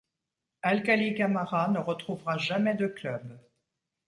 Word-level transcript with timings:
Alcaly 0.63 1.13
Camara 1.15 1.67
ne 1.67 1.77
retrouvera 1.77 2.35
jamais 2.39 2.73
de 2.73 2.87
club. 2.87 3.39